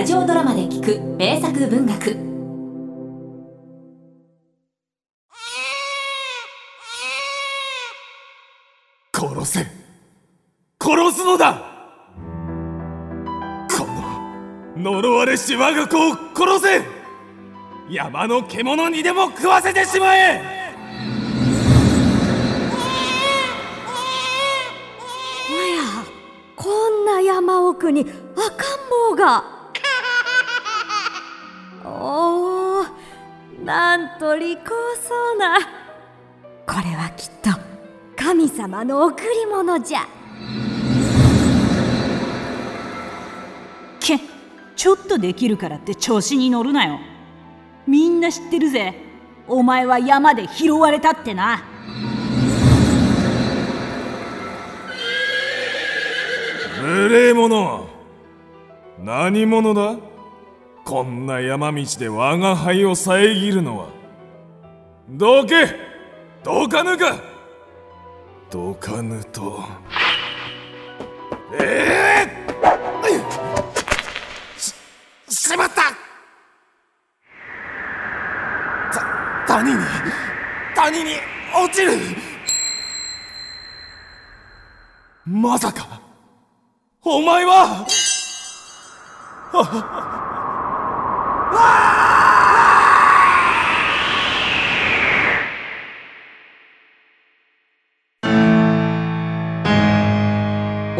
[0.00, 2.16] ラジオドラマで聞く名作文学。
[9.14, 9.66] 殺せ。
[10.82, 11.62] 殺すのだ。
[13.76, 13.86] こ
[14.78, 16.82] の呪われし我が子を殺せ。
[17.90, 20.40] 山の獣にでも食わせてしまえ。
[25.50, 25.82] おや
[26.56, 28.10] こんな山奥に赤ん
[29.10, 29.59] 坊が
[33.70, 35.60] なんと利口そうな。
[36.66, 37.50] これはきっと
[38.16, 40.08] 神様の贈り物じゃ。
[44.00, 44.18] け
[44.74, 46.98] ちょっとできるからって調子に乗るなよ。
[47.86, 48.92] みんな知ってるぜ。
[49.46, 51.62] お前は山で拾われたってな。
[56.82, 57.86] 無礼者。
[58.98, 60.09] 何者だ？
[60.90, 63.86] こんな山道で我が輩を遮るのは
[65.08, 65.68] どけ？
[66.42, 67.16] どかぬか？
[68.50, 69.62] どかぬと。
[71.60, 72.50] ええ
[74.58, 74.74] し
[75.50, 75.82] しまった！
[79.46, 79.78] た谷に
[80.74, 81.10] 谷に
[81.54, 81.92] 落ちる！
[85.24, 86.00] まさか
[87.04, 87.86] お前は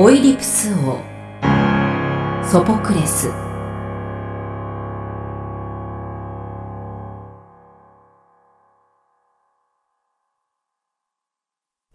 [0.02, 0.98] オイディプス王
[2.42, 3.28] ソポクレス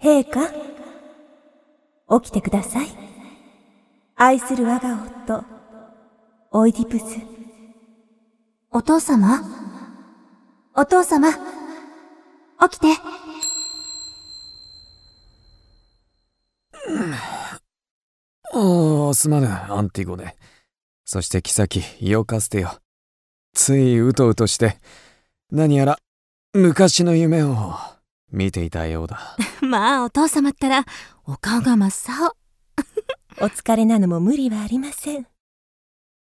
[0.05, 0.53] 陛下、
[2.21, 2.87] 起きてください。
[4.15, 5.43] 愛する我が夫、
[6.51, 7.34] オイディプス。
[8.75, 9.41] お父様？
[10.75, 11.31] お父様？
[11.31, 11.37] 起
[12.71, 12.87] きて。
[18.53, 20.35] おー、すまぬ、アンティゴネ。
[21.05, 22.81] そして妃、イオカステよ。
[23.53, 24.77] ついうとうとして、
[25.53, 25.97] 何やら
[26.53, 27.75] 昔の夢を
[28.29, 29.37] 見ていたようだ。
[29.65, 30.83] まあ、お父様ったら、
[31.23, 32.35] お顔が真っ青。
[33.39, 35.25] お疲れなのも無理はありません。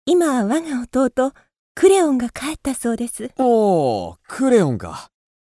[0.04, 1.32] 今、我が弟、
[1.74, 3.30] クレオンが帰ったそうです。
[3.38, 5.08] おー、クレオンか。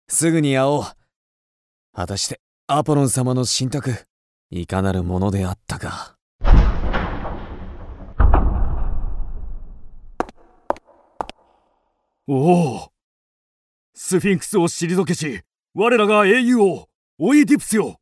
[0.08, 0.84] すぐに会おう。
[1.92, 3.92] 果たして、アポロン様の信託、
[4.50, 6.16] いかなるものであったか。
[12.26, 12.88] おお
[13.92, 15.42] スフィンクスを退けし
[15.74, 16.88] 我らが英雄王
[17.18, 18.00] オイディプスよ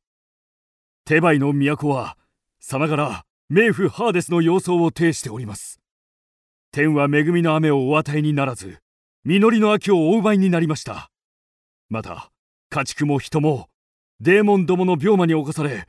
[1.05, 2.17] テバイの都は
[2.61, 5.81] さながら冥府ハーデスの様相を呈しております
[6.72, 8.78] 天は恵みの雨をお与えにならず
[9.25, 11.10] 実りの秋をお奪いになりました
[11.88, 12.31] また
[12.71, 13.69] 家畜も人も
[14.21, 15.87] デーモンどもの病魔に侵され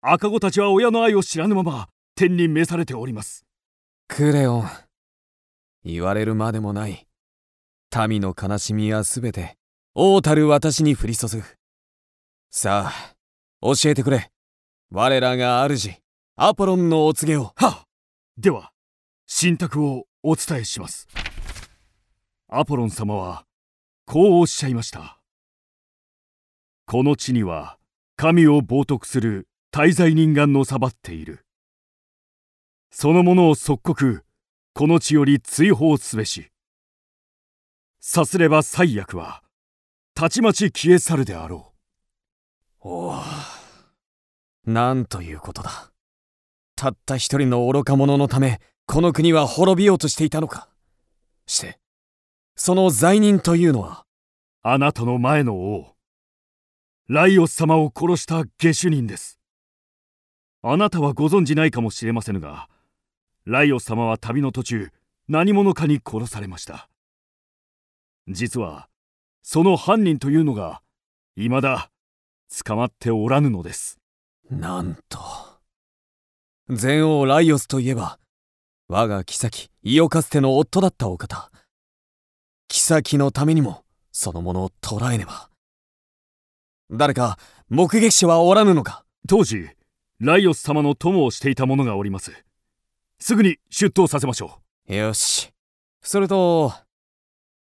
[0.00, 3.44] 赤子たちは親の愛を知らぬまま天に召されております
[4.14, 4.68] クレオン。
[5.84, 7.06] 言われるまでもない。
[8.08, 9.56] 民の悲しみはすべて、
[9.94, 11.42] 王たる私に降り注ぐ。
[12.50, 13.14] さあ、
[13.62, 14.30] 教えてくれ。
[14.90, 15.96] 我らが主、
[16.36, 17.52] アポロンのお告げを。
[17.56, 17.86] は
[18.36, 18.72] では
[19.26, 21.08] 信託をお伝えします
[22.48, 23.44] アポロン様は
[24.06, 25.18] こうおっしゃいました
[26.86, 27.78] この地には
[28.16, 31.44] 神を冒涜する大罪人がのさばっている
[32.90, 34.24] そのものを即刻
[34.74, 36.50] この地より追放すべし
[38.00, 39.42] さすれば最悪は
[40.14, 41.72] たちまち消え去るであろう
[42.84, 43.14] おお。
[44.66, 45.92] なんということだ。
[46.74, 50.68] たった一人の愚か者のため、この国は滅びようとしていたのか？
[51.46, 51.78] して、
[52.56, 54.04] その罪人というのは、
[54.64, 55.94] うあなたの前の王。
[57.08, 59.38] ライオス様を殺した下手人です。
[60.62, 62.68] あなたはご存じないかもしれませぬが
[63.44, 64.90] ライオス様は旅の途中
[65.28, 66.88] 何者かに殺されました。
[68.28, 68.88] 実は
[69.42, 70.82] その犯人というのが
[71.36, 71.90] 未だ
[72.64, 73.98] 捕まっておらぬのです。
[74.50, 75.18] なんと。
[76.68, 78.18] 前王ライオスといえば、
[78.94, 81.50] 我が妃、イオカステの夫だったお方。
[82.68, 85.48] 妃のためにも、そのものを捕らえねば。
[86.90, 87.38] 誰か、
[87.70, 89.06] 目撃者はおらぬのか？
[89.26, 89.66] 当時
[90.20, 92.32] ライオス様の友をしていた者がおります
[93.18, 94.58] すぐに出頭させましょ
[94.88, 95.50] よし。
[96.02, 96.74] それと、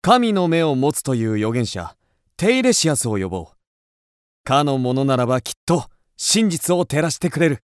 [0.02, 1.96] 神の目を持つという預言者、
[2.36, 3.56] テイレシアスを呼ぼう。
[4.44, 5.86] かの者ならばきっと、
[6.18, 7.62] 真実を照らしてくれる。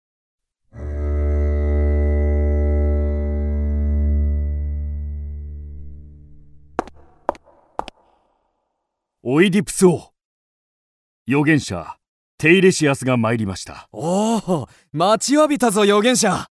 [9.24, 10.12] オイディプス王
[11.28, 11.96] 預言者
[12.38, 13.88] テイレシアスが参りました。
[13.92, 16.48] おお待ちわびたぞ預言者。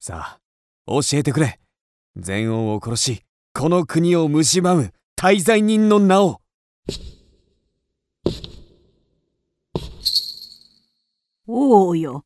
[0.00, 0.40] さあ
[0.86, 1.60] 教えてくれ。
[2.16, 3.22] 全王を殺し
[3.54, 6.40] この国を蝕む滞在人の名を。
[11.46, 12.24] 王よ。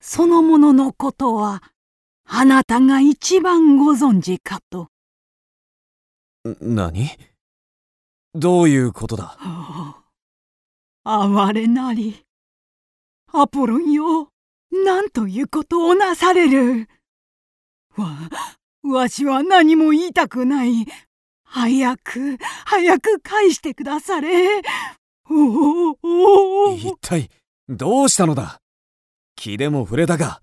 [0.00, 1.62] そのもののことは
[2.26, 4.90] あなたが一番ご存知かと。
[6.60, 7.08] 何？
[8.34, 9.36] どういうことだ？
[11.04, 12.22] 哀れなり。
[13.32, 14.28] アポロンよ、
[14.72, 16.88] なんということをなされる。
[17.96, 18.16] わ、
[18.82, 20.86] わしは何も言いたくない。
[21.44, 24.62] 早く、早く返してくだされ。
[25.30, 25.96] おお
[26.72, 27.30] お一体、
[27.68, 28.60] どうしたのだ？
[29.36, 30.42] 気でも触れたか？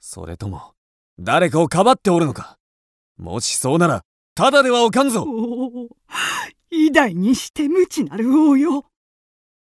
[0.00, 0.74] それとも、
[1.18, 2.58] 誰かをかばっておるのか？
[3.16, 4.02] もしそうなら、
[4.34, 5.26] ただではおかんぞ
[6.70, 8.86] 偉大にして無知なる王よ。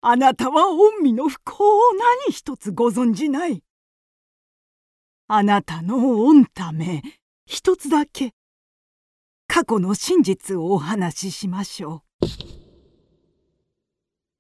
[0.02, 3.64] あなたは御身の不幸を何一つご存じない。
[5.28, 7.02] あなたの御ため
[7.46, 8.34] 一つだけ。
[9.48, 12.28] 過去の真実をお話ししましょう。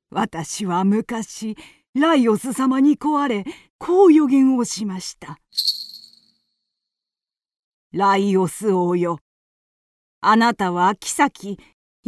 [0.09, 1.57] 私は昔
[1.93, 3.45] ライオス様に壊れ
[3.77, 5.39] こう予言をしました。
[7.91, 9.19] ライオス王よ
[10.21, 11.57] あなたは妃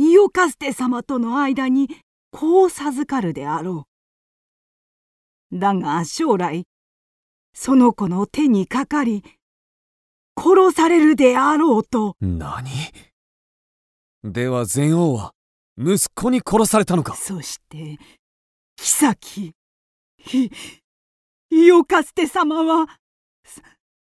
[0.02, 1.90] イオカステ様との間に
[2.32, 3.86] 子を授かるであろ
[5.52, 5.60] う。
[5.60, 6.64] だが将来
[7.54, 9.26] その子の手にかかり
[10.38, 12.16] 殺されるであろうと。
[12.22, 12.70] 何？
[14.24, 15.34] では禅王は
[15.78, 17.14] 息子に殺されたのか？
[17.16, 17.98] そして
[18.78, 19.54] 妃
[20.34, 20.50] イ
[21.50, 22.88] イオカステ様は
[23.44, 23.62] そ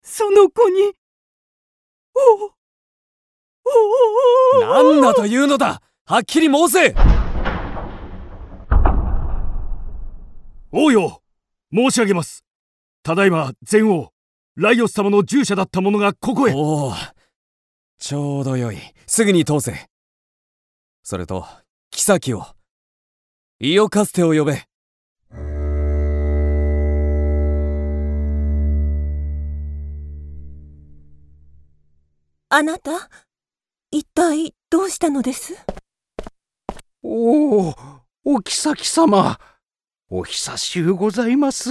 [0.02, 0.92] その子に
[2.14, 2.50] お
[4.60, 5.82] 何だというのだ。
[6.04, 6.94] はっきり申せ。
[10.72, 11.22] 王よ
[11.72, 12.44] 申し上げます。
[13.02, 14.12] ただいま全王
[14.56, 16.54] ライオス様の従者だった者がここへ。
[16.54, 16.92] おお
[17.98, 18.78] ちょうどよい。
[19.06, 19.88] すぐに通せ。
[21.02, 21.46] それと
[21.90, 22.44] 妃を
[23.58, 24.62] イオカステを呼べ。
[32.52, 32.90] あなた？
[33.92, 35.56] 一体どうしたのです？
[37.02, 37.74] おお、
[38.24, 39.36] お妃様。
[40.08, 41.70] お久しゅうございます。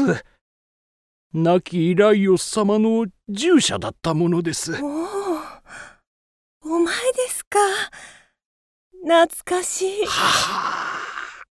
[1.34, 4.74] 亡きライオス様の従者だったものです。
[4.84, 5.00] おお、
[6.64, 7.58] お前ですか。
[9.02, 10.06] 懐かしい。
[10.06, 11.44] はは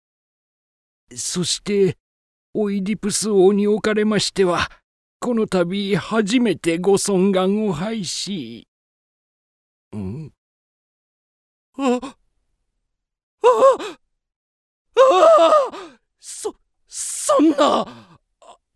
[1.14, 1.96] そして、
[2.54, 4.68] オイディプス王におかれましては、
[5.20, 8.66] この度初めてご尊願を拝し、
[9.96, 10.32] ん？
[11.78, 12.00] あ
[13.44, 13.48] あ
[14.98, 15.50] あ
[16.18, 16.54] そ、
[16.88, 17.86] そんな、あ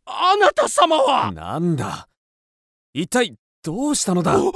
[0.04, 1.32] あなた様は。
[1.32, 2.08] なんだ。
[2.92, 4.38] 一体どうしたのだ？
[4.40, 4.52] お、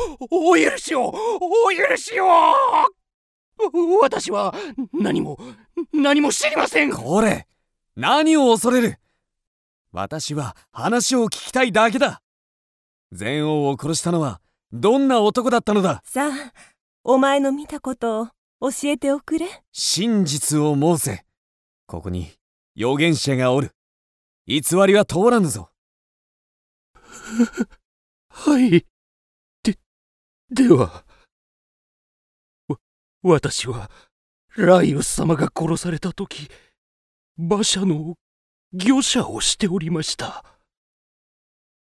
[0.50, 2.26] お許しをお許しを。
[4.00, 4.55] 私は
[4.93, 5.38] 何も、
[5.93, 6.93] 何も知りません。
[6.93, 7.46] これ
[7.96, 8.99] 何を恐れる？
[9.93, 12.20] 私は話を聞きたいだけだ。
[13.13, 14.41] 禅王を殺したのは
[14.72, 16.03] どんな男だったのだ？
[16.05, 16.31] さあ
[17.06, 19.46] お前の見たことを教えておくれ。
[19.73, 21.27] 真実を申せ。
[21.87, 22.32] ここに
[22.79, 23.73] 預言者がおる。
[24.46, 25.70] 偽りは通らぬぞ。
[28.31, 28.87] はい。
[29.63, 29.79] で
[30.49, 31.05] では。
[32.69, 32.79] わ
[33.20, 33.91] 私は
[34.56, 36.49] ライオス様が殺された時
[37.37, 38.15] 馬車の
[38.73, 40.43] 御者をしておりました。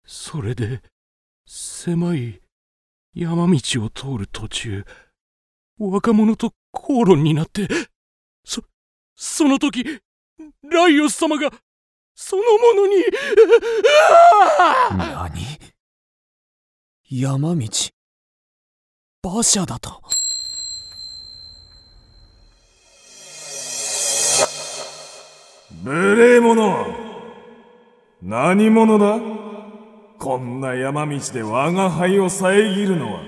[0.07, 0.83] それで
[1.47, 2.41] 狭い
[3.15, 4.85] 山道を通る途中、
[5.79, 7.67] 若者と口論になって、
[8.45, 8.63] そ、
[9.17, 9.85] その時、
[10.63, 11.51] ライオス様が、
[12.15, 13.03] そのものに、
[14.97, 15.59] 何？
[17.11, 17.69] 山道？
[19.25, 20.01] 馬車だと？
[25.83, 26.87] 無礼者。
[28.23, 29.50] 何者だ？
[30.21, 32.53] こんな山道で我が輩を遮
[32.85, 33.21] るのは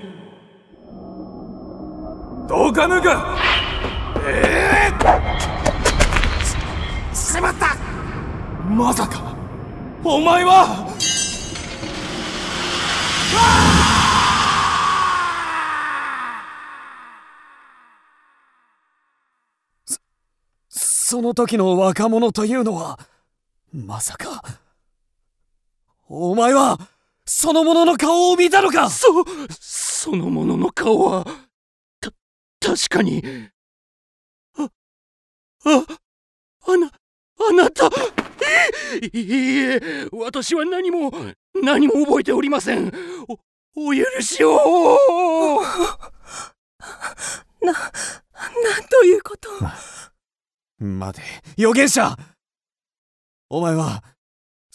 [2.47, 3.35] どうかぬか？
[4.27, 7.75] ええー、ししまった！
[8.69, 9.35] まさか！
[10.03, 10.87] お前は！
[20.69, 22.99] その時の若者というのは
[23.73, 24.43] まさか！
[26.07, 26.79] お前は、
[27.25, 28.89] その者の顔を見たのか？
[28.89, 29.07] そ、
[29.59, 31.25] その者の顔は、
[32.01, 32.11] た、
[32.59, 33.23] 確かに、
[34.57, 34.69] あ、
[35.65, 35.85] あ、
[36.67, 36.91] あな、
[37.49, 37.87] あなた、
[39.13, 39.79] いいえ、
[40.11, 41.11] 私は何も、
[41.55, 42.91] 何も覚えておりません。
[43.75, 44.99] お、お許しを。
[47.61, 47.81] な、なん
[48.89, 49.49] ということ？
[50.79, 51.25] 待て、
[51.57, 52.17] 預言者。
[53.49, 54.03] お前は、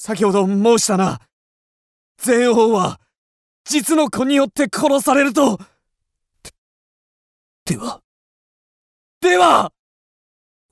[0.01, 1.21] 先ほど申したな。
[2.19, 3.01] 全王は、
[3.65, 5.59] 実の子によって殺されると。
[7.65, 8.01] では、
[9.21, 9.73] では、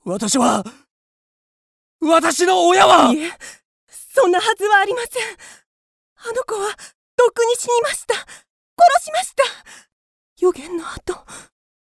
[0.05, 0.63] 私は、
[1.99, 3.11] 私の親は？
[3.11, 3.33] いえ、
[3.89, 5.23] そんなはずはありません。
[6.29, 6.69] あの子は、
[7.17, 8.15] とっくに死にました。
[8.15, 8.25] 殺
[9.03, 9.43] しました。
[10.39, 11.25] 予言の後、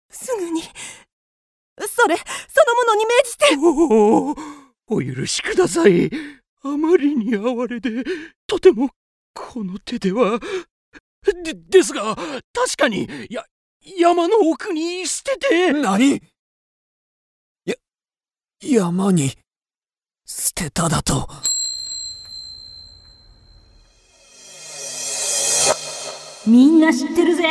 [0.09, 2.23] すぐに、それ、そ
[2.65, 3.57] のものに命じて。
[3.57, 6.09] おお、お許しください。
[6.73, 8.03] あまりに哀れで、
[8.45, 8.89] とても、
[9.33, 10.39] この手では。
[11.43, 13.45] で、ですが、確かに、や、
[13.97, 15.73] 山の奥に捨てて。
[15.73, 16.21] 何？
[17.65, 17.75] や、
[18.61, 19.31] 山に、
[20.25, 21.27] 捨てただと。
[26.45, 27.43] みんな知ってるぜ。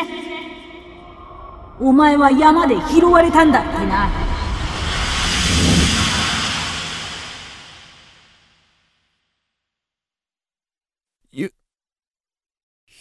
[1.78, 4.25] お前は山で拾われたんだってな。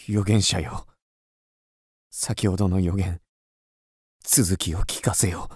[0.08, 0.86] 預言者よ。
[2.10, 3.20] 先ほどの予言、
[4.22, 5.48] 続きを聞かせよ。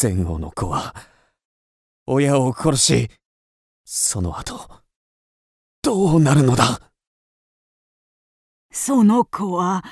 [0.00, 0.94] 前王の子は、
[2.06, 3.10] 親を殺し、
[3.84, 4.70] その後、
[5.82, 6.80] どうなるのだ？
[8.70, 9.84] その子は、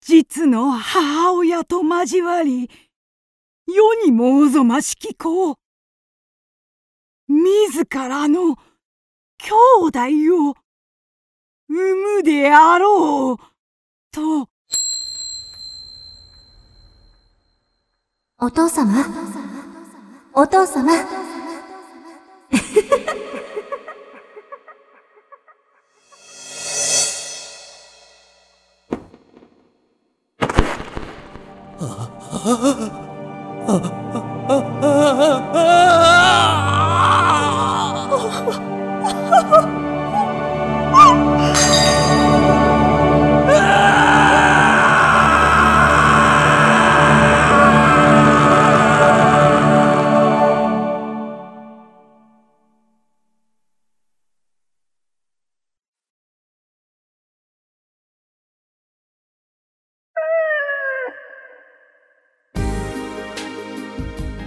[0.00, 2.70] 実の母親と交わり、
[3.66, 5.56] 世にもおぞましき子を、
[7.28, 8.56] 自らの
[9.38, 10.54] 兄弟を
[12.26, 13.36] であろう、
[14.10, 14.48] と。
[18.38, 19.04] お父様。
[20.34, 20.92] お父様。